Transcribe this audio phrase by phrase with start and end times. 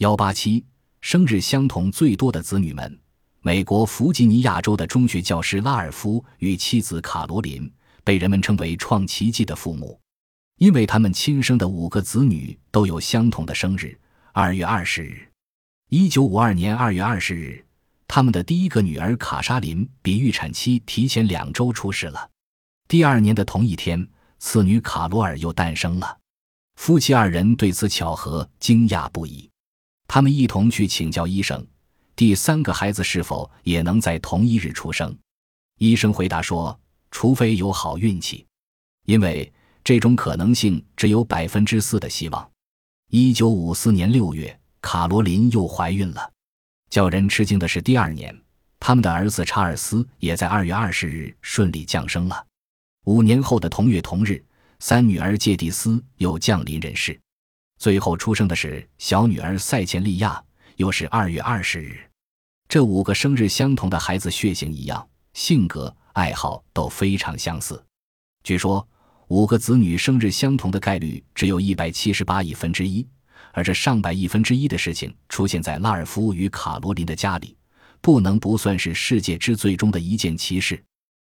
[0.00, 0.64] 幺八七
[1.02, 2.98] 生日相同最多的子女们，
[3.42, 7.70] 美国弗吉尼亚州的中学教师拉尔夫与妻子卡罗琳
[8.02, 10.00] 被人们称为创奇迹的父母，
[10.56, 13.94] 因为他们亲生的五个子女都有相同的生日——
[14.32, 15.28] 二月二十日。
[15.90, 17.66] 一九五二年二月二十日，
[18.08, 22.30] 他们的第一个女儿卡莎琳比预产期提前两周出世了。
[22.88, 24.08] 第二年的同一天，
[24.38, 26.16] 次女卡罗尔又诞生了。
[26.76, 29.49] 夫妻二人对此巧合惊讶不已。
[30.12, 31.64] 他们一同去请教医生，
[32.16, 35.16] 第三个孩子是否也能在同一日出生？
[35.78, 36.76] 医生回答说
[37.12, 38.44] ：“除非有好运气，
[39.06, 39.52] 因为
[39.84, 42.50] 这种可能性只有百分之四的希望。”
[43.12, 46.32] 一九五四年六月，卡罗琳又怀孕了。
[46.90, 48.36] 叫人吃惊的是，第二年，
[48.80, 52.44] 他们的儿子查尔斯也在二月二十日顺利降生了。
[53.04, 54.44] 五年后的同月同日，
[54.80, 57.16] 三女儿芥蒂斯又降临人世。
[57.80, 60.44] 最后出生的是小女儿塞钱利亚，
[60.76, 61.98] 又是二月二十日。
[62.68, 67.82] 这五个生日相同的孩子血型一样，性格、爱好都非常相似。
[68.44, 68.86] 据说，
[69.28, 73.08] 五个子女生日相同的概率只有一百七十八亿分之一，
[73.52, 77.56] 而这上百亿分之一的事情出现在拉尔夫与卡罗琳的家里，
[78.02, 80.84] 不能不算是世界之最中的一件奇事。